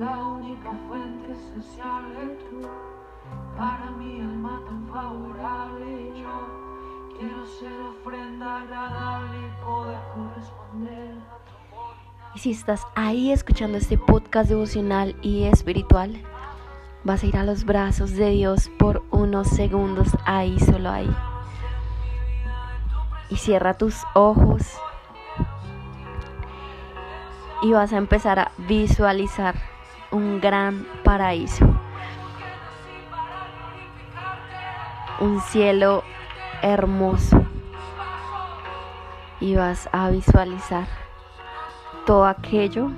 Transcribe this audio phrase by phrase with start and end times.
[0.00, 2.66] la única fuente social tú.
[3.56, 11.14] Para mí el tan favorable yo quiero ser ofrenda agradable y poder corresponder.
[12.34, 16.22] Y si estás ahí escuchando este podcast devocional y espiritual,
[17.04, 21.14] vas a ir a los brazos de Dios por unos segundos ahí, solo ahí.
[23.28, 24.62] Y cierra tus ojos
[27.62, 29.69] y vas a empezar a visualizar
[30.10, 31.66] un gran paraíso.
[35.20, 36.02] Un cielo
[36.62, 37.42] hermoso.
[39.40, 40.86] Y vas a visualizar
[42.06, 42.90] todo aquello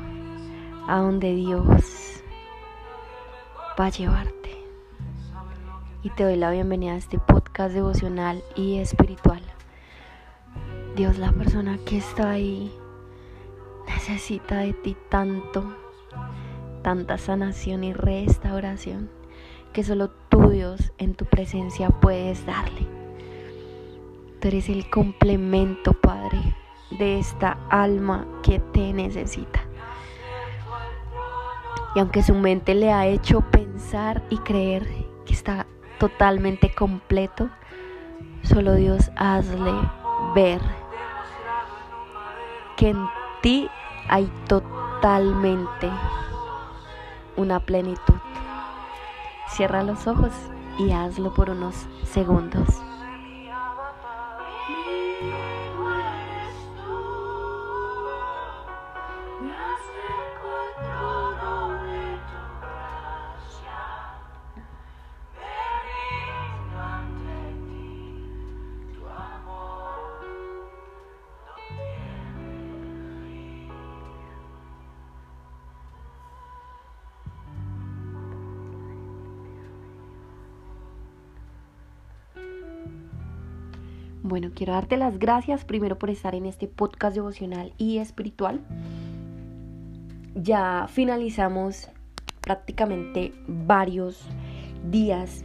[0.88, 2.22] a donde Dios
[3.78, 4.64] va a llevarte.
[6.02, 9.42] Y te doy la bienvenida a este podcast devocional y espiritual.
[10.96, 12.73] Dios, la persona que está ahí
[13.86, 15.64] necesita de ti tanto,
[16.82, 19.10] tanta sanación y restauración,
[19.72, 22.86] que solo tú Dios en tu presencia puedes darle.
[24.40, 26.38] Tú eres el complemento, Padre,
[26.98, 29.60] de esta alma que te necesita.
[31.94, 34.88] Y aunque su mente le ha hecho pensar y creer
[35.24, 35.66] que está
[35.98, 37.50] totalmente completo,
[38.42, 39.72] solo Dios hazle
[40.34, 40.60] ver
[42.76, 43.06] que en
[43.42, 43.68] ti
[44.08, 45.88] hay totalmente
[47.36, 48.14] una plenitud.
[49.48, 50.32] Cierra los ojos
[50.78, 52.68] y hazlo por unos segundos.
[84.32, 88.62] Bueno, quiero darte las gracias primero por estar en este podcast devocional y espiritual.
[90.34, 91.90] Ya finalizamos
[92.40, 94.26] prácticamente varios
[94.90, 95.42] días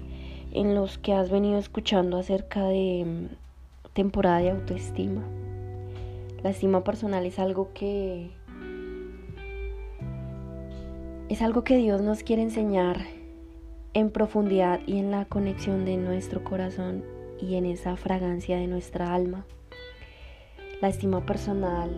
[0.54, 5.22] en los que has venido escuchando acerca de mm, temporada de autoestima.
[6.42, 8.32] La estima personal es algo que
[11.28, 13.02] es algo que Dios nos quiere enseñar
[13.94, 19.14] en profundidad y en la conexión de nuestro corazón y en esa fragancia de nuestra
[19.14, 19.46] alma.
[20.82, 21.90] La estima personal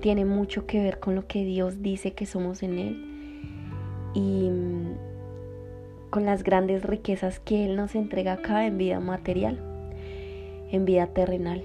[0.00, 3.14] tiene mucho que ver con lo que Dios dice que somos en Él
[4.14, 9.58] y mm, con las grandes riquezas que Él nos entrega acá en vida material,
[10.70, 11.64] en vida terrenal.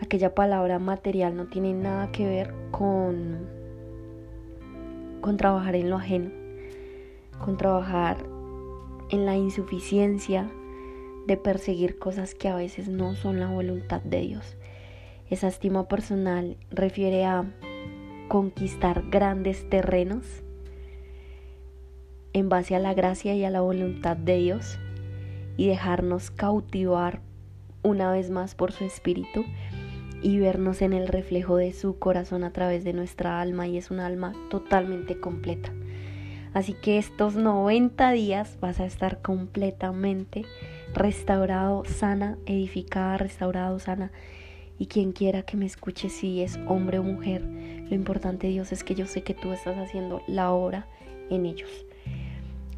[0.00, 3.46] Aquella palabra material no tiene nada que ver con,
[5.20, 6.30] con trabajar en lo ajeno,
[7.44, 8.18] con trabajar
[9.10, 10.50] en la insuficiencia,
[11.28, 14.56] de perseguir cosas que a veces no son la voluntad de Dios.
[15.28, 17.44] Esa estima personal refiere a
[18.28, 20.24] conquistar grandes terrenos
[22.32, 24.78] en base a la gracia y a la voluntad de Dios
[25.58, 27.20] y dejarnos cautivar
[27.82, 29.44] una vez más por su espíritu
[30.22, 33.90] y vernos en el reflejo de su corazón a través de nuestra alma y es
[33.90, 35.74] un alma totalmente completa.
[36.54, 40.46] Así que estos 90 días vas a estar completamente
[40.94, 44.12] restaurado, sana, edificada, restaurado, sana.
[44.78, 48.84] Y quien quiera que me escuche, si es hombre o mujer, lo importante Dios es
[48.84, 50.86] que yo sé que tú estás haciendo la obra
[51.30, 51.70] en ellos.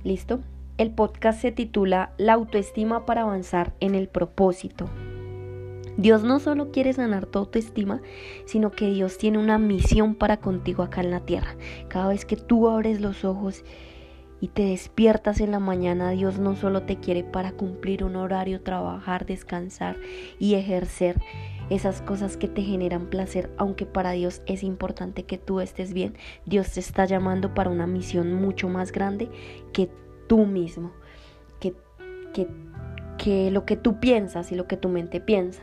[0.03, 0.41] ¿Listo?
[0.79, 4.89] El podcast se titula La autoestima para avanzar en el propósito.
[5.99, 8.01] Dios no solo quiere sanar tu autoestima,
[8.47, 11.57] sino que Dios tiene una misión para contigo acá en la tierra.
[11.89, 13.63] Cada vez que tú abres los ojos
[14.41, 18.63] y te despiertas en la mañana, Dios no solo te quiere para cumplir un horario,
[18.63, 19.97] trabajar, descansar
[20.39, 21.21] y ejercer
[21.69, 26.17] esas cosas que te generan placer, aunque para Dios es importante que tú estés bien,
[26.47, 29.31] Dios te está llamando para una misión mucho más grande
[29.73, 29.91] que
[30.27, 30.93] tú mismo,
[31.61, 31.75] que,
[32.33, 32.49] que,
[33.19, 35.63] que lo que tú piensas y lo que tu mente piensa.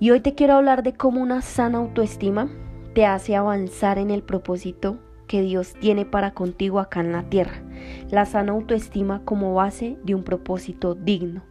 [0.00, 2.50] Y hoy te quiero hablar de cómo una sana autoestima
[2.92, 4.98] te hace avanzar en el propósito
[5.32, 7.62] que Dios tiene para contigo acá en la tierra.
[8.10, 11.42] La sana autoestima como base de un propósito digno.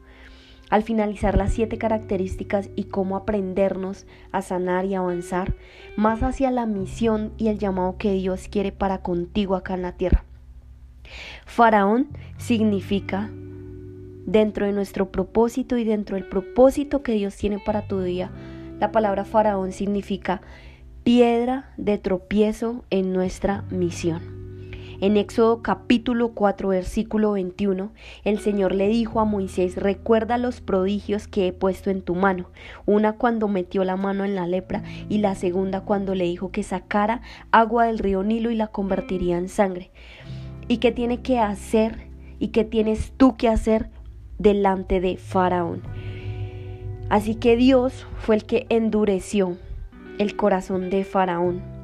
[0.69, 5.56] Al finalizar las siete características y cómo aprendernos a sanar y avanzar
[5.98, 9.94] más hacia la misión y el llamado que Dios quiere para contigo acá en la
[9.94, 10.25] tierra.
[11.48, 13.31] Faraón significa
[14.27, 18.30] dentro de nuestro propósito y dentro del propósito que Dios tiene para tu día.
[18.80, 20.44] La palabra faraón significa
[21.03, 24.21] piedra de tropiezo en nuestra misión.
[25.01, 27.92] En Éxodo capítulo 4 versículo 21,
[28.24, 32.51] el Señor le dijo a Moisés, recuerda los prodigios que he puesto en tu mano,
[32.86, 36.62] una cuando metió la mano en la lepra y la segunda cuando le dijo que
[36.62, 39.89] sacara agua del río Nilo y la convertiría en sangre.
[40.68, 43.89] ¿Y qué tiene que hacer y qué tienes tú que hacer
[44.38, 45.81] delante de Faraón?
[47.09, 49.57] Así que Dios fue el que endureció
[50.18, 51.81] el corazón de Faraón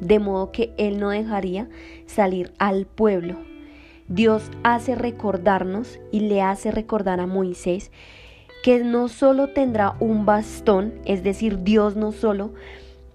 [0.00, 1.68] de modo que Él no dejaría
[2.06, 3.36] salir al pueblo.
[4.08, 7.90] Dios hace recordarnos y le hace recordar a Moisés
[8.62, 12.52] que no solo tendrá un bastón, es decir, Dios no solo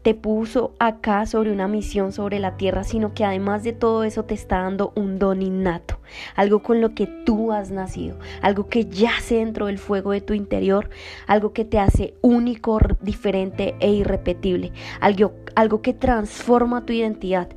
[0.09, 4.25] te puso acá sobre una misión sobre la tierra, sino que además de todo eso
[4.25, 5.99] te está dando un don innato,
[6.35, 10.33] algo con lo que tú has nacido, algo que yace dentro del fuego de tu
[10.33, 10.89] interior,
[11.27, 17.49] algo que te hace único, diferente e irrepetible, algo, algo que transforma tu identidad.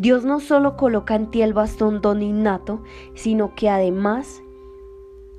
[0.00, 2.82] Dios no solo coloca en ti el bastón don innato,
[3.14, 4.42] sino que además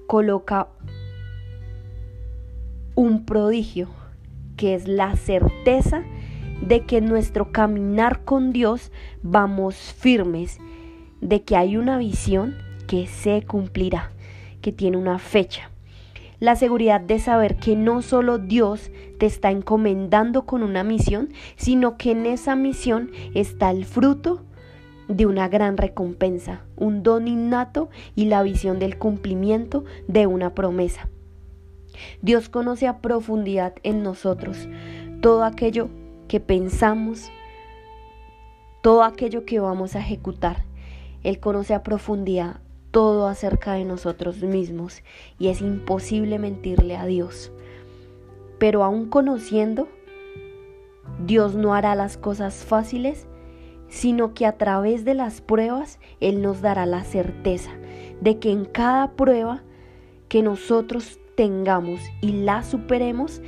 [0.07, 0.69] coloca
[2.95, 3.89] un prodigio
[4.55, 6.03] que es la certeza
[6.61, 8.91] de que nuestro caminar con Dios
[9.21, 10.59] vamos firmes,
[11.21, 12.55] de que hay una visión
[12.88, 14.11] que se cumplirá,
[14.61, 15.69] que tiene una fecha.
[16.39, 21.97] La seguridad de saber que no solo Dios te está encomendando con una misión, sino
[21.97, 24.44] que en esa misión está el fruto
[25.07, 31.09] de una gran recompensa, un don innato y la visión del cumplimiento de una promesa.
[32.22, 34.68] Dios conoce a profundidad en nosotros
[35.22, 35.90] todo aquello
[36.28, 37.31] que pensamos,
[38.81, 40.66] todo aquello que vamos a ejecutar.
[41.24, 42.60] Él conoce a profundidad
[42.92, 45.01] todo acerca de nosotros mismos
[45.40, 47.51] y es imposible mentirle a Dios.
[48.60, 49.88] Pero aún conociendo,
[51.25, 53.25] Dios no hará las cosas fáciles,
[53.88, 57.72] sino que a través de las pruebas Él nos dará la certeza
[58.22, 59.63] de que en cada prueba
[60.30, 63.41] que nosotros tengamos y la superemos,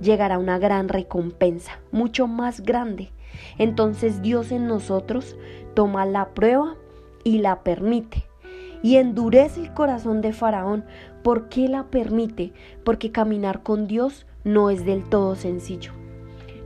[0.00, 3.10] llegará una gran recompensa, mucho más grande.
[3.58, 5.36] Entonces Dios en nosotros
[5.74, 6.76] toma la prueba
[7.24, 8.24] y la permite.
[8.82, 10.84] Y endurece el corazón de Faraón.
[11.22, 12.52] ¿Por qué la permite?
[12.84, 16.03] Porque caminar con Dios no es del todo sencillo.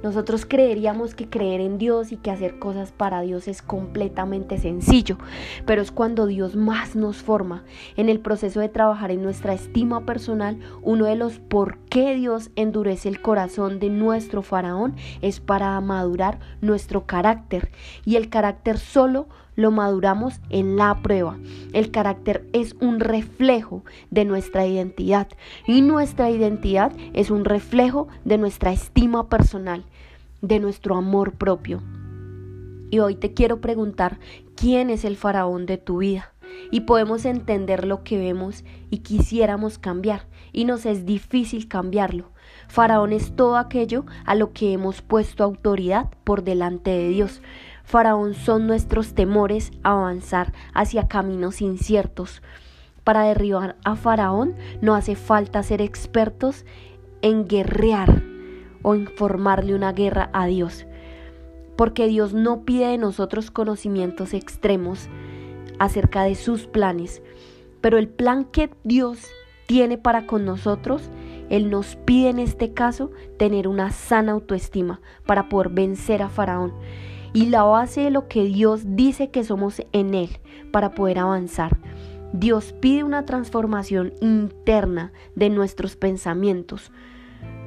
[0.02, 5.18] Nosotros creeríamos que creer en Dios y que hacer cosas para Dios es completamente sencillo,
[5.66, 7.64] pero es cuando Dios más nos forma.
[7.96, 12.50] En el proceso de trabajar en nuestra estima personal, uno de los por qué Dios
[12.56, 17.70] endurece el corazón de nuestro faraón es para madurar nuestro carácter.
[18.04, 19.28] Y el carácter solo
[19.58, 21.36] lo maduramos en la prueba.
[21.72, 25.26] El carácter es un reflejo de nuestra identidad
[25.66, 29.82] y nuestra identidad es un reflejo de nuestra estima personal,
[30.42, 31.82] de nuestro amor propio.
[32.90, 34.20] Y hoy te quiero preguntar,
[34.54, 36.32] ¿quién es el faraón de tu vida?
[36.70, 42.30] Y podemos entender lo que vemos y quisiéramos cambiar, y nos es difícil cambiarlo.
[42.68, 47.42] Faraón es todo aquello a lo que hemos puesto autoridad por delante de Dios.
[47.88, 52.42] Faraón son nuestros temores avanzar hacia caminos inciertos.
[53.02, 56.66] Para derribar a Faraón no hace falta ser expertos
[57.22, 58.22] en guerrear
[58.82, 60.84] o en formarle una guerra a Dios,
[61.76, 65.08] porque Dios no pide de nosotros conocimientos extremos
[65.78, 67.22] acerca de sus planes,
[67.80, 69.26] pero el plan que Dios
[69.66, 71.08] tiene para con nosotros,
[71.48, 76.74] Él nos pide en este caso tener una sana autoestima para poder vencer a Faraón
[77.32, 80.38] y la base de lo que Dios dice que somos en Él
[80.72, 81.78] para poder avanzar.
[82.32, 86.92] Dios pide una transformación interna de nuestros pensamientos,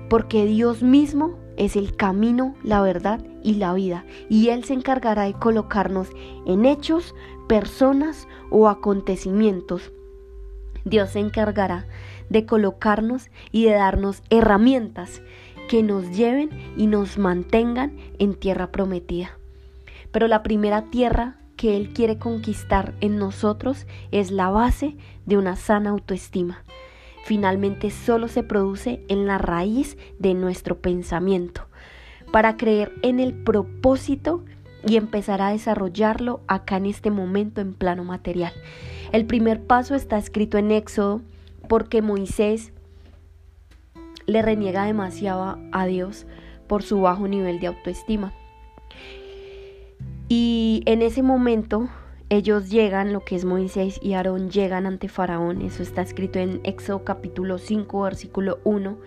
[0.10, 5.24] porque Dios mismo es el camino, la verdad y la vida, y Él se encargará
[5.24, 6.10] de colocarnos
[6.46, 7.16] en hechos,
[7.48, 9.92] personas o acontecimientos.
[10.86, 11.88] Dios se encargará
[12.30, 15.22] de colocarnos y de darnos herramientas
[15.70, 19.41] que nos lleven y nos mantengan en tierra prometida.
[20.12, 25.56] Pero la primera tierra que Él quiere conquistar en nosotros es la base de una
[25.56, 26.64] sana autoestima.
[27.24, 31.68] Finalmente solo se produce en la raíz de nuestro pensamiento.
[32.32, 34.44] Para creer en el propósito
[34.88, 38.54] y empezar a desarrollarlo acá en este momento en plano material.
[39.12, 41.22] El primer paso está escrito en Éxodo
[41.68, 42.74] porque Moisés
[44.26, 46.26] le reniega demasiado a Dios
[46.68, 48.34] por su bajo nivel de autoestima.
[50.34, 51.90] Y en ese momento
[52.30, 56.62] ellos llegan, lo que es Moisés y Aarón llegan ante Faraón, eso está escrito en
[56.64, 58.98] Éxodo capítulo 5, versículo 1,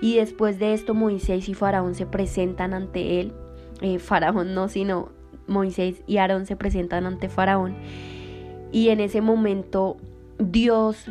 [0.00, 3.34] Y después de esto Moisés y Faraón se presentan ante él.
[3.82, 5.10] Eh, Faraón no, sino
[5.46, 7.76] Moisés y Aarón se presentan ante Faraón.
[8.72, 9.98] Y en ese momento
[10.38, 11.04] Dios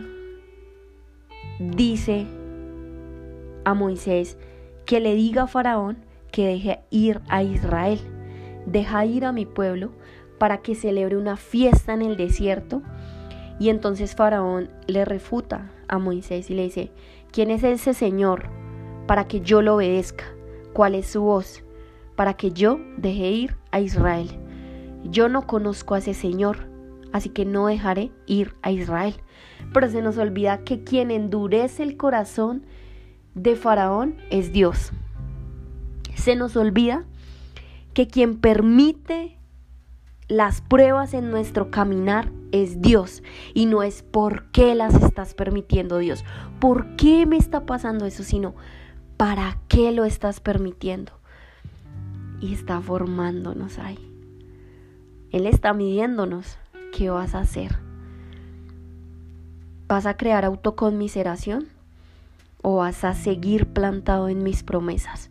[1.59, 2.25] dice
[3.65, 4.35] a Moisés
[4.87, 5.99] que le diga a Faraón
[6.31, 7.99] que deje ir a Israel.
[8.65, 9.91] Deja ir a mi pueblo
[10.37, 12.81] para que celebre una fiesta en el desierto.
[13.59, 16.91] Y entonces Faraón le refuta a Moisés y le dice,
[17.31, 18.49] ¿quién es ese Señor
[19.05, 20.23] para que yo lo obedezca?
[20.73, 21.63] ¿Cuál es su voz?
[22.15, 24.29] Para que yo deje ir a Israel.
[25.03, 26.67] Yo no conozco a ese Señor,
[27.11, 29.15] así que no dejaré ir a Israel.
[29.73, 32.65] Pero se nos olvida que quien endurece el corazón
[33.35, 34.91] de Faraón es Dios.
[36.15, 37.05] Se nos olvida
[37.99, 39.35] que quien permite
[40.29, 45.97] las pruebas en nuestro caminar es Dios y no es por qué las estás permitiendo
[45.97, 46.23] Dios,
[46.61, 48.55] por qué me está pasando eso, sino
[49.17, 51.11] para qué lo estás permitiendo.
[52.39, 53.99] Y está formándonos ahí.
[55.31, 56.57] Él está midiéndonos
[56.97, 57.79] qué vas a hacer.
[59.89, 61.67] ¿Vas a crear autoconmiseración
[62.61, 65.29] o vas a seguir plantado en mis promesas?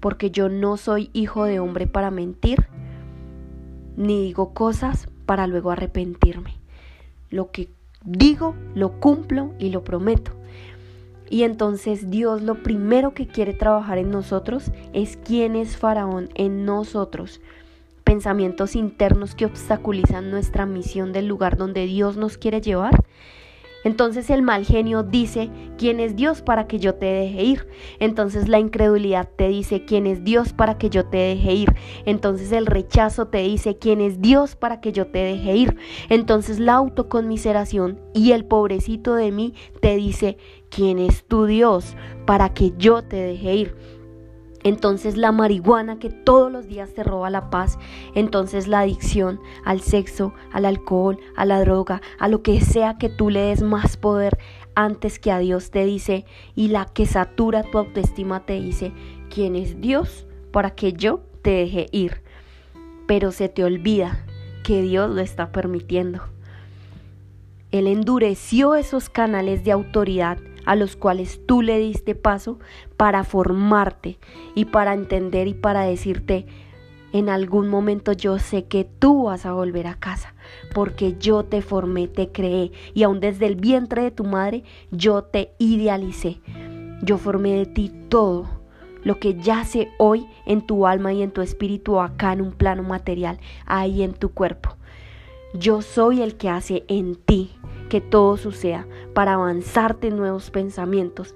[0.00, 2.66] Porque yo no soy hijo de hombre para mentir
[3.98, 6.54] ni digo cosas para luego arrepentirme.
[7.30, 7.68] Lo que
[8.04, 10.32] digo, lo cumplo y lo prometo.
[11.28, 16.64] Y entonces Dios lo primero que quiere trabajar en nosotros es quién es Faraón en
[16.64, 17.40] nosotros.
[18.04, 23.04] Pensamientos internos que obstaculizan nuestra misión del lugar donde Dios nos quiere llevar
[23.84, 27.68] entonces el mal genio dice, ¿quién es Dios para que yo te deje ir?
[28.00, 31.74] Entonces la incredulidad te dice, ¿quién es Dios para que yo te deje ir?
[32.04, 35.76] Entonces el rechazo te dice, ¿quién es Dios para que yo te deje ir?
[36.08, 40.38] Entonces la autoconmiseración y el pobrecito de mí te dice,
[40.70, 43.97] ¿quién es tu Dios para que yo te deje ir?
[44.64, 47.78] Entonces la marihuana que todos los días te roba la paz,
[48.14, 53.08] entonces la adicción al sexo, al alcohol, a la droga, a lo que sea que
[53.08, 54.38] tú le des más poder
[54.74, 56.24] antes que a Dios te dice,
[56.54, 58.92] y la que satura tu autoestima te dice,
[59.28, 62.22] ¿quién es Dios para que yo te deje ir?
[63.06, 64.24] Pero se te olvida
[64.62, 66.22] que Dios lo está permitiendo.
[67.72, 70.38] Él endureció esos canales de autoridad
[70.68, 72.58] a los cuales tú le diste paso
[72.98, 74.18] para formarte
[74.54, 76.44] y para entender y para decirte,
[77.14, 80.34] en algún momento yo sé que tú vas a volver a casa,
[80.74, 85.22] porque yo te formé, te creé y aún desde el vientre de tu madre yo
[85.22, 86.42] te idealicé.
[87.00, 88.46] Yo formé de ti todo
[89.04, 92.82] lo que yace hoy en tu alma y en tu espíritu acá en un plano
[92.82, 94.76] material, ahí en tu cuerpo.
[95.54, 97.52] Yo soy el que hace en ti
[97.88, 101.34] que todo suceda, para avanzarte nuevos pensamientos,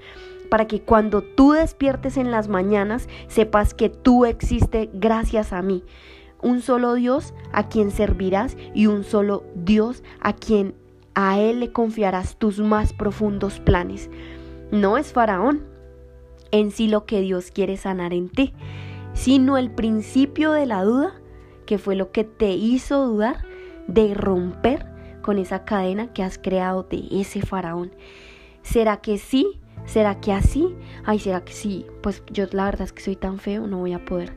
[0.49, 5.83] para que cuando tú despiertes en las mañanas sepas que tú existes gracias a mí.
[6.43, 10.75] Un solo Dios a quien servirás y un solo Dios a quien
[11.15, 14.11] a Él le confiarás tus más profundos planes.
[14.71, 15.63] No es Faraón
[16.51, 18.53] en sí lo que Dios quiere sanar en ti,
[19.15, 21.15] sino el principio de la duda,
[21.67, 23.45] que fue lo que te hizo dudar
[23.87, 24.92] de romper
[25.23, 27.93] con esa cadena que has creado de ese faraón.
[28.63, 29.61] ¿Será que sí?
[29.87, 30.75] ¿Será que así?
[31.05, 31.87] Ay, ¿será que sí?
[32.03, 34.35] Pues yo la verdad es que soy tan feo, no voy a poder.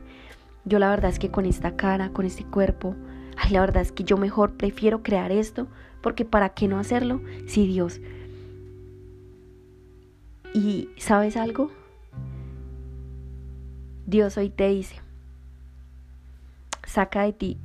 [0.64, 2.96] Yo la verdad es que con esta cara, con este cuerpo,
[3.36, 5.68] ay, la verdad es que yo mejor prefiero crear esto,
[6.02, 8.00] porque ¿para qué no hacerlo si Dios?
[10.54, 11.70] Y ¿sabes algo?
[14.06, 15.00] Dios hoy te dice,
[16.84, 17.58] saca de ti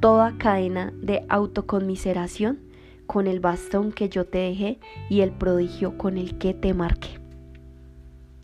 [0.00, 2.65] toda cadena de autoconmiseración
[3.06, 7.20] con el bastón que yo te dejé y el prodigio con el que te marqué.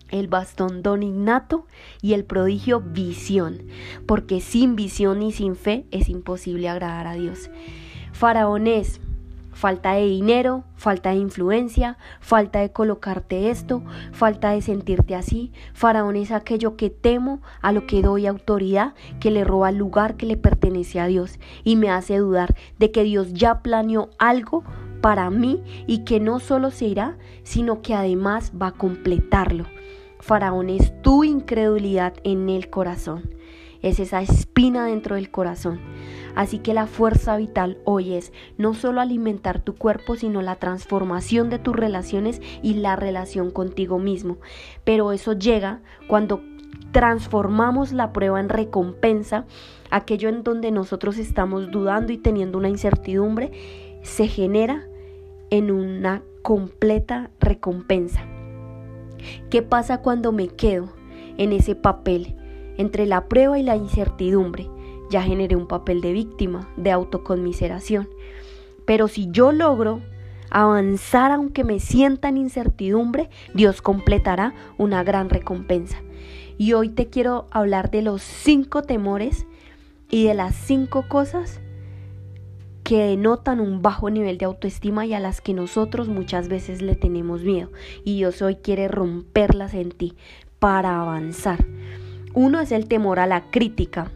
[0.08, 1.66] El bastón don innato
[2.00, 3.62] y el prodigio visión,
[4.06, 7.50] porque sin visión y sin fe es imposible agradar a Dios.
[8.12, 9.00] Faraón es
[9.52, 13.82] Falta de dinero, falta de influencia, falta de colocarte esto,
[14.12, 15.52] falta de sentirte así.
[15.74, 20.16] Faraón es aquello que temo, a lo que doy autoridad, que le roba el lugar
[20.16, 24.64] que le pertenece a Dios y me hace dudar de que Dios ya planeó algo
[25.00, 29.66] para mí y que no solo se irá, sino que además va a completarlo.
[30.20, 33.28] Faraón es tu incredulidad en el corazón.
[33.82, 35.80] Es esa espina dentro del corazón.
[36.34, 41.50] Así que la fuerza vital hoy es no solo alimentar tu cuerpo, sino la transformación
[41.50, 44.38] de tus relaciones y la relación contigo mismo.
[44.84, 46.40] Pero eso llega cuando
[46.92, 49.46] transformamos la prueba en recompensa,
[49.90, 53.50] aquello en donde nosotros estamos dudando y teniendo una incertidumbre,
[54.02, 54.86] se genera
[55.50, 58.24] en una completa recompensa.
[59.50, 60.88] ¿Qué pasa cuando me quedo
[61.36, 62.36] en ese papel
[62.78, 64.68] entre la prueba y la incertidumbre?
[65.10, 68.08] Ya generé un papel de víctima, de autoconmiseración.
[68.84, 70.00] Pero si yo logro
[70.50, 75.98] avanzar aunque me sienta en incertidumbre, Dios completará una gran recompensa.
[76.58, 79.46] Y hoy te quiero hablar de los cinco temores
[80.10, 81.60] y de las cinco cosas
[82.84, 86.94] que denotan un bajo nivel de autoestima y a las que nosotros muchas veces le
[86.94, 87.70] tenemos miedo.
[88.04, 90.14] Y Dios hoy quiere romperlas en ti
[90.58, 91.64] para avanzar.
[92.34, 94.10] Uno es el temor a la crítica.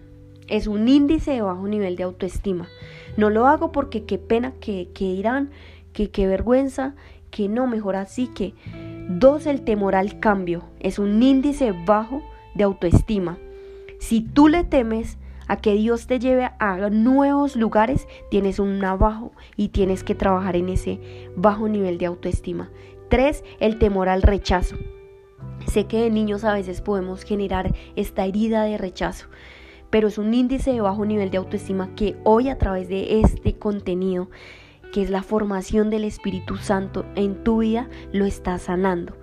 [0.49, 2.67] Es un índice de bajo nivel de autoestima.
[3.19, 5.51] No lo hago porque qué pena que, que dirán,
[5.93, 6.95] que qué vergüenza,
[7.31, 8.55] que no, mejor así que.
[9.11, 10.65] Dos, el temor al cambio.
[10.81, 12.23] Es un índice bajo
[12.55, 13.37] de autoestima.
[13.99, 19.33] Si tú le temes a que Dios te lleve a nuevos lugares, tienes un bajo
[19.57, 21.01] y tienes que trabajar en ese
[21.37, 22.71] bajo nivel de autoestima.
[23.11, 24.77] Tres, el temor al rechazo.
[25.67, 29.27] Sé que de niños a veces podemos generar esta herida de rechazo,
[29.91, 33.59] pero es un índice de bajo nivel de autoestima que hoy a través de este
[33.59, 34.31] contenido,
[34.93, 39.17] que es la formación del Espíritu Santo en tu vida, lo está sanando.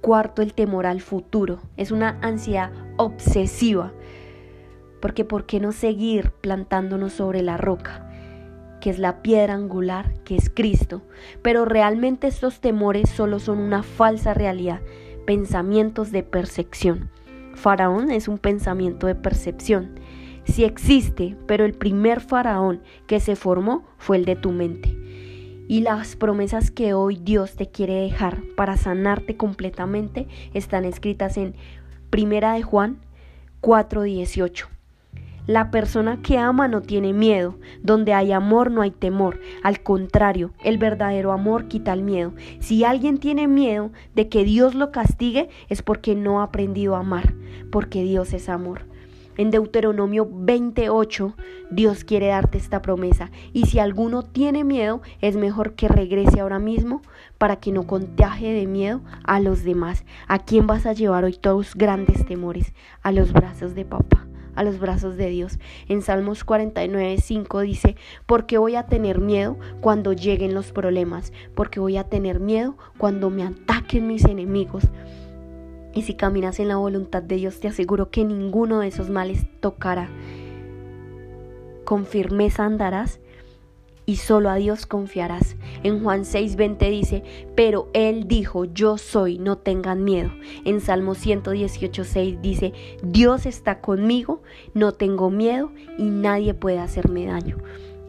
[0.00, 1.60] Cuarto, el temor al futuro.
[1.76, 3.92] Es una ansiedad obsesiva
[5.02, 8.08] porque ¿por qué no seguir plantándonos sobre la roca?
[8.82, 11.02] Que es la piedra angular, que es Cristo.
[11.40, 14.80] Pero realmente estos temores solo son una falsa realidad,
[15.24, 17.08] pensamientos de percepción.
[17.54, 20.00] Faraón es un pensamiento de percepción.
[20.44, 24.98] Sí existe, pero el primer faraón que se formó fue el de tu mente.
[25.68, 31.54] Y las promesas que hoy Dios te quiere dejar para sanarte completamente están escritas en
[32.10, 32.98] Primera de Juan
[33.60, 34.71] 4:18.
[35.48, 37.58] La persona que ama no tiene miedo.
[37.82, 39.40] Donde hay amor no hay temor.
[39.64, 42.32] Al contrario, el verdadero amor quita el miedo.
[42.60, 47.00] Si alguien tiene miedo de que Dios lo castigue es porque no ha aprendido a
[47.00, 47.34] amar,
[47.72, 48.82] porque Dios es amor.
[49.36, 51.34] En Deuteronomio 28,
[51.72, 53.32] Dios quiere darte esta promesa.
[53.52, 57.02] Y si alguno tiene miedo, es mejor que regrese ahora mismo
[57.38, 60.04] para que no contagie de miedo a los demás.
[60.28, 62.74] ¿A quién vas a llevar hoy tus grandes temores?
[63.02, 65.58] A los brazos de papá a los brazos de Dios.
[65.88, 71.80] En Salmos 49, 5 dice, porque voy a tener miedo cuando lleguen los problemas, porque
[71.80, 74.84] voy a tener miedo cuando me ataquen mis enemigos.
[75.94, 79.46] Y si caminas en la voluntad de Dios, te aseguro que ninguno de esos males
[79.60, 80.08] tocará.
[81.84, 83.20] Con firmeza andarás
[84.06, 85.56] y solo a Dios confiarás.
[85.82, 87.22] En Juan 6:20 dice,
[87.54, 90.30] pero Él dijo, yo soy, no tengan miedo.
[90.64, 94.42] En Salmo 118:6 dice, Dios está conmigo,
[94.74, 97.58] no tengo miedo y nadie puede hacerme daño.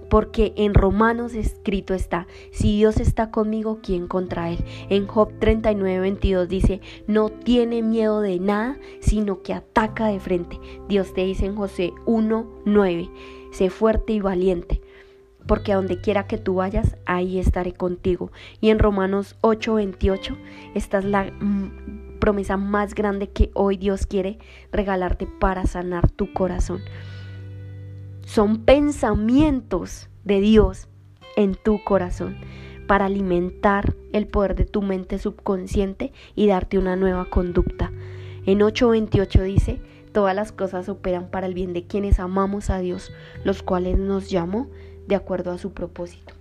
[0.09, 4.59] Porque en Romanos escrito está, si Dios está conmigo, ¿quién contra Él?
[4.89, 10.59] En Job 39:22 dice, no tiene miedo de nada, sino que ataca de frente.
[10.87, 13.09] Dios te dice en José 1:9,
[13.51, 14.82] sé fuerte y valiente
[15.47, 18.31] porque a donde quiera que tú vayas, ahí estaré contigo.
[18.61, 20.37] Y en Romanos 8:28,
[20.75, 24.39] esta es la mm, promesa más grande que hoy Dios quiere
[24.71, 26.81] regalarte para sanar tu corazón.
[28.25, 30.87] Son pensamientos de Dios
[31.35, 32.37] en tu corazón
[32.87, 37.91] para alimentar el poder de tu mente subconsciente y darte una nueva conducta.
[38.45, 39.81] En 8:28 dice,
[40.13, 43.11] todas las cosas operan para el bien de quienes amamos a Dios,
[43.43, 44.69] los cuales nos llamó
[45.07, 46.33] de acuerdo a su propósito.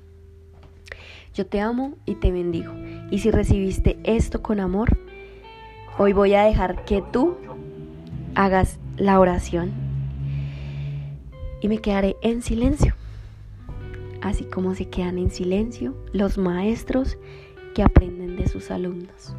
[1.35, 2.73] Yo te amo y te bendigo.
[3.11, 4.99] Y si recibiste esto con amor,
[5.99, 7.37] hoy voy a dejar que tú
[8.35, 9.73] hagas la oración.
[11.61, 12.95] Y me quedaré en silencio.
[14.21, 17.19] Así como se quedan en silencio los maestros
[17.75, 19.35] que aprenden de sus alumnos.